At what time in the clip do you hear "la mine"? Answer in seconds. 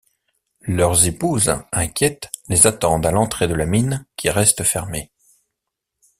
3.53-4.03